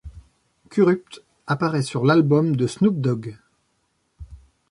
[0.71, 3.37] Kurupt apparaît sur l'album' de Snoop Dogg.